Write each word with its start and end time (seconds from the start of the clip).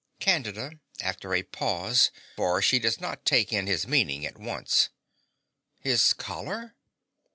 CANDIDA 0.19 0.79
(after 0.99 1.35
a 1.35 1.43
pause; 1.43 2.09
for 2.35 2.59
she 2.59 2.79
does 2.79 2.99
not 2.99 3.23
take 3.23 3.53
in 3.53 3.67
his 3.67 3.85
meaning 3.87 4.25
at 4.25 4.39
once). 4.39 4.89
His 5.79 6.11
collar! 6.13 6.73